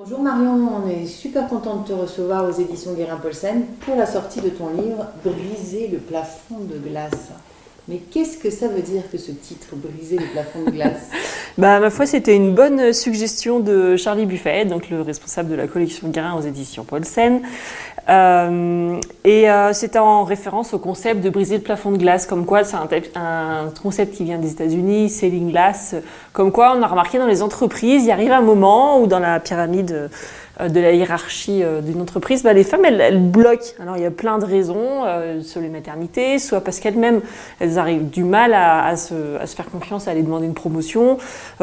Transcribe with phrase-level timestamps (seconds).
[0.00, 4.40] Bonjour Marion, on est super content de te recevoir aux éditions Guérin-Paulsen pour la sortie
[4.40, 7.30] de ton livre Briser le plafond de glace.
[7.88, 11.10] Mais qu'est-ce que ça veut dire que ce titre, Briser le plafond de glace
[11.58, 15.66] Bah, ma foi, c'était une bonne suggestion de Charlie Buffet, donc le responsable de la
[15.66, 17.40] collection Guérin aux éditions Paulsen.
[18.08, 22.46] Euh, et euh, c'était en référence au concept de briser le plafond de glace, comme
[22.46, 25.94] quoi c'est un, concept qui vient des États-Unis, selling glass,
[26.32, 29.40] comme quoi on a remarqué dans les entreprises, il arrive un moment où dans la
[29.40, 30.08] pyramide
[30.60, 33.74] euh, de la hiérarchie d'une entreprise, bah, les femmes, elles, bloquent.
[33.80, 37.20] Alors, il y a plein de raisons, euh, sur les maternités, soit parce qu'elles-mêmes,
[37.60, 39.14] elles arrivent du mal à, se,
[39.46, 41.18] faire confiance, à aller demander une promotion,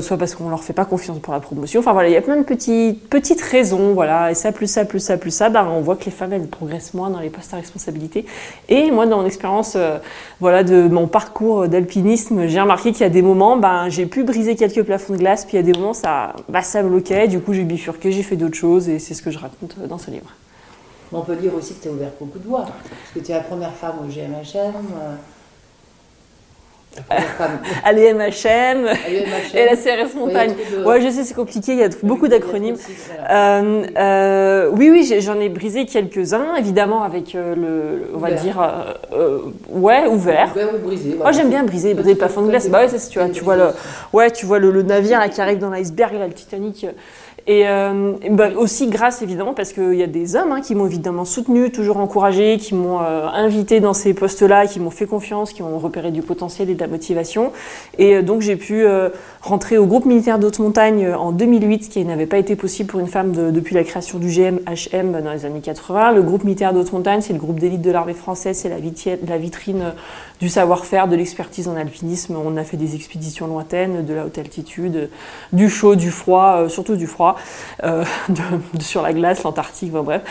[0.00, 1.80] soit parce qu'on leur fait pas confiance pour la promotion.
[1.80, 4.30] Enfin, voilà, il y a plein de petites, petites raisons, voilà.
[4.30, 6.46] Et ça, plus ça, plus ça, plus ça, bah, on voit que les femmes, elles
[6.46, 8.24] progressent moins dans les postes à responsabilité.
[8.68, 9.98] Et moi, dans mon expérience, euh,
[10.40, 14.24] voilà, de mon parcours d'alpinisme, j'ai remarqué qu'il y a des moments, ben, j'ai pu
[14.24, 17.28] briser quelques plafonds de glace, puis il y a des moments, ça, bah, ça bloquait.
[17.28, 19.98] Du coup, j'ai bifurqué, j'ai fait d'autres choses et c'est ce que je raconte dans
[19.98, 20.30] ce livre.
[21.12, 23.34] On peut dire aussi que tu as ouvert beaucoup de voies, parce que tu es
[23.34, 24.74] la première femme au GMHM.
[25.00, 25.14] Euh...
[27.84, 28.86] À l'EMHM
[29.54, 30.54] et la CRS Montagne.
[30.76, 30.84] De...
[30.84, 32.76] Ouais, je sais, c'est compliqué, il y a beaucoup d'acronymes.
[33.30, 38.42] Euh, euh, oui, oui, j'en ai brisé quelques-uns, évidemment, avec euh, le, on va ouvert.
[38.42, 38.96] dire,
[39.70, 40.50] ouais, ouvert.
[40.52, 41.16] Ouvert ou brisé.
[41.16, 42.68] Moi, j'aime bien briser, briser plafond de glace?
[42.68, 43.68] Bah ouais, tu vois, tu vois le,
[44.12, 46.86] ouais, tu vois le, le navire là, qui arrive dans l'iceberg, le Titanic.
[47.46, 50.86] Et, euh, bah aussi grâce évidemment parce qu'il y a des hommes hein, qui m'ont
[50.86, 55.52] évidemment soutenu, toujours encouragé, qui m'ont euh, invité dans ces postes-là, qui m'ont fait confiance,
[55.52, 57.52] qui ont repéré du potentiel et de la motivation.
[57.98, 59.08] Et euh, donc j'ai pu euh,
[59.42, 63.00] rentrer au groupe militaire d'haute montagne en 2008, ce qui n'avait pas été possible pour
[63.00, 66.12] une femme de, depuis la création du GMHM dans les années 80.
[66.12, 68.76] Le groupe militaire d'haute montagne, c'est le groupe d'élite de l'armée française, c'est la,
[69.26, 69.94] la vitrine
[70.40, 72.36] du savoir-faire, de l'expertise en alpinisme.
[72.36, 75.08] On a fait des expéditions lointaines, de la haute altitude,
[75.52, 77.36] du chaud, du froid, surtout du froid.
[77.84, 78.04] Euh,
[78.80, 80.22] sur la glace, l'Antarctique, enfin, bref.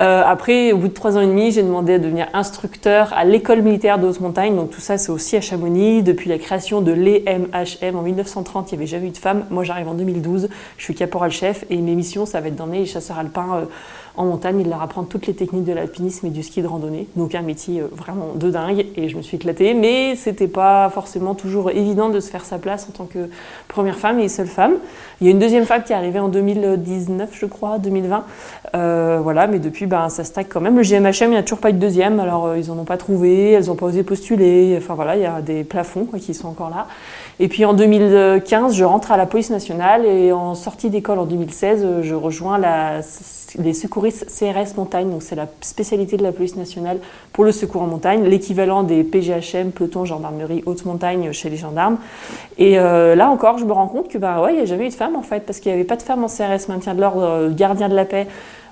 [0.00, 3.24] Euh, après, au bout de trois ans et demi, j'ai demandé à devenir instructeur à
[3.24, 4.56] l'école militaire de haute montagne.
[4.56, 6.02] Donc tout ça, c'est aussi à Chamonix.
[6.02, 9.44] Depuis la création de l'EMHM en 1930, il n'y avait jamais eu de femme.
[9.50, 10.48] Moi, j'arrive en 2012.
[10.76, 13.64] Je suis caporal-chef et mes missions, ça va être d'emmener les chasseurs alpins euh,
[14.16, 16.66] en montagne et de leur apprendre toutes les techniques de l'alpinisme et du ski de
[16.66, 17.06] randonnée.
[17.16, 19.74] Donc un métier vraiment de dingue et je me suis éclatée.
[19.74, 23.28] Mais c'était pas forcément toujours évident de se faire sa place en tant que
[23.68, 24.74] première femme et seule femme.
[25.20, 28.24] Il y a une deuxième femme qui est arrivée en 2019, je crois, 2020.
[28.74, 30.76] Euh, voilà, mais depuis, ben, ça stagne quand même.
[30.76, 32.20] Le GMHM, il n'y a toujours pas eu de deuxième.
[32.20, 34.74] Alors, euh, ils n'en ont pas trouvé, elles n'ont pas osé postuler.
[34.78, 36.86] Enfin, voilà, il y a des plafonds qui sont encore là.
[37.38, 41.26] Et puis, en 2015, je rentre à la police nationale et en sortie d'école en
[41.26, 43.02] 2016, je rejoins la,
[43.58, 45.10] les secouristes CRS montagne.
[45.10, 46.98] Donc, c'est la spécialité de la police nationale
[47.32, 51.98] pour le secours en montagne, l'équivalent des PGHM, peloton, gendarmerie, haute montagne chez les gendarmes.
[52.58, 54.86] Et euh, là encore, je me rends compte que, ben, ouais, il n'y a jamais
[54.86, 56.94] eu de femme en fait, parce qu'il n'y avait pas de femme en CRS maintien
[56.94, 58.26] de l'ordre, euh, gardien de la paix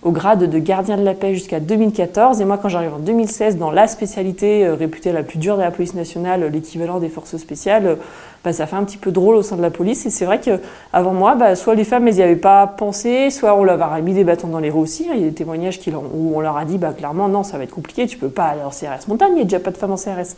[0.05, 2.41] au grade de gardien de la paix jusqu'à 2014.
[2.41, 5.63] Et moi, quand j'arrive en 2016 dans la spécialité euh, réputée la plus dure de
[5.63, 7.97] la police nationale, l'équivalent des forces spéciales,
[8.45, 10.05] bah, ça fait un petit peu drôle au sein de la police.
[10.05, 13.57] Et c'est vrai qu'avant moi, bah, soit les femmes, elles n'y avaient pas pensé, soit
[13.57, 15.07] on leur a mis des bâtons dans les roues aussi.
[15.11, 17.57] Il y a des témoignages qui, où on leur a dit bah, clairement, non, ça
[17.57, 19.71] va être compliqué, tu peux pas aller en CRS montagne, il n'y a déjà pas
[19.71, 20.37] de femmes en CRS.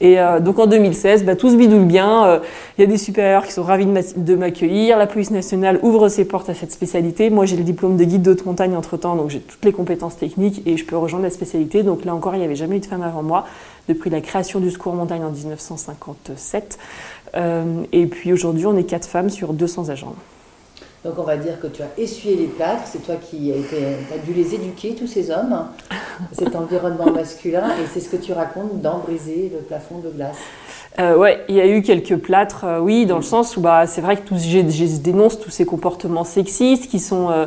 [0.00, 2.24] Et euh, donc en 2016, bah, tout se bidouille bien.
[2.26, 2.38] Il euh,
[2.78, 4.98] y a des supérieurs qui sont ravis de m'accueillir.
[4.98, 7.30] La police nationale ouvre ses portes à cette spécialité.
[7.30, 10.62] Moi, j'ai le diplôme de guide d'haute montagne entre-temps, donc j'ai toutes les compétences techniques
[10.66, 11.82] et je peux rejoindre la spécialité.
[11.82, 13.46] Donc là encore, il n'y avait jamais eu de femme avant moi,
[13.88, 16.78] depuis la création du secours montagne en 1957.
[17.36, 20.14] Euh, et puis aujourd'hui, on est quatre femmes sur 200 agents.
[21.04, 24.34] Donc on va dire que tu as essuyé les plâtres, c'est toi qui as, dû
[24.34, 25.66] les éduquer, tous ces hommes,
[26.32, 30.36] cet environnement masculin, et c'est ce que tu racontes dans Briser le plafond de glace.
[30.98, 33.86] Euh, ouais, il y a eu quelques plâtres, euh, oui, dans le sens où bah,
[33.86, 37.30] c'est vrai que je dénonce tous ces comportements sexistes qui sont...
[37.30, 37.46] Euh,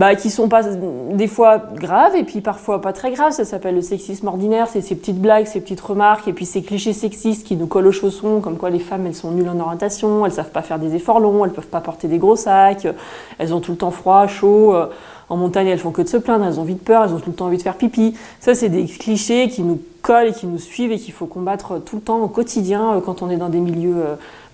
[0.00, 3.32] bah, qui sont pas des fois graves et puis parfois pas très graves.
[3.32, 6.62] Ça s'appelle le sexisme ordinaire, c'est ces petites blagues, ces petites remarques et puis ces
[6.62, 9.60] clichés sexistes qui nous collent aux chaussons, comme quoi les femmes elles sont nulles en
[9.60, 12.88] orientation, elles savent pas faire des efforts longs, elles peuvent pas porter des gros sacs,
[13.38, 14.74] elles ont tout le temps froid, chaud.
[15.30, 17.20] En montagne, elles font que de se plaindre, elles ont envie de peur, elles ont
[17.20, 18.14] tout le temps envie de faire pipi.
[18.40, 21.78] Ça, c'est des clichés qui nous collent et qui nous suivent et qu'il faut combattre
[21.78, 24.02] tout le temps au quotidien quand on est dans des milieux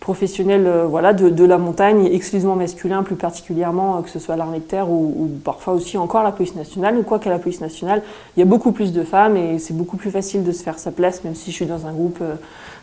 [0.01, 4.91] professionnels voilà, de, la montagne, exclusivement masculins, plus particulièrement que ce soit l'armée de terre
[4.91, 7.03] ou, parfois aussi encore la police nationale.
[7.05, 8.03] Quoi qu'à la police nationale,
[8.37, 10.79] il y a beaucoup plus de femmes et c'est beaucoup plus facile de se faire
[10.79, 12.23] sa place, même si je suis dans un groupe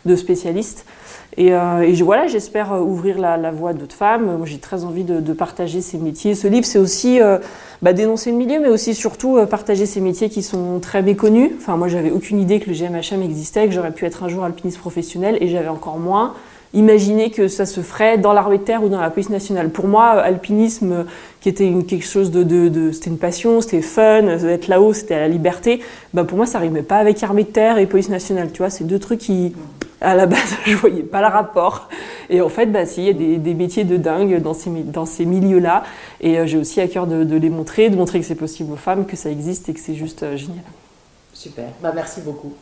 [0.04, 0.84] de spécialistes.
[1.36, 4.42] Et, euh, voilà, j'espère ouvrir la, voie d'autres femmes.
[4.44, 6.34] J'ai très envie de, partager ces métiers.
[6.34, 7.38] Ce livre, c'est aussi euh,
[7.84, 11.50] bah, dénoncer le milieu, mais aussi surtout euh, partager ces métiers qui sont très méconnus.
[11.58, 14.42] Enfin, moi, j'avais aucune idée que le GMHM existait, que j'aurais pu être un jour
[14.42, 16.32] alpiniste professionnel, et j'avais encore moins
[16.72, 19.68] imaginer que ça se ferait dans l'armée de terre ou dans la police nationale.
[19.68, 21.04] Pour moi, alpinisme,
[21.42, 25.28] qui était une, quelque chose de, c'était une passion, c'était fun, être là-haut, c'était la
[25.28, 25.80] liberté.
[26.14, 28.50] Bah pour moi, ça rimait pas avec armée de terre et police nationale.
[28.50, 29.52] Tu vois, c'est deux trucs qui,
[30.00, 31.88] à la base, je voyais pas le rapport.
[32.30, 35.06] Et en fait, bah, si, il y a des, métiers de dingue dans ces, dans
[35.06, 35.84] ces milieux-là.
[36.20, 38.72] Et euh, j'ai aussi à cœur de, de, les montrer, de montrer que c'est possible
[38.72, 40.64] aux femmes, que ça existe et que c'est juste euh, génial.
[41.32, 41.66] Super.
[41.82, 42.54] Bah, merci beaucoup.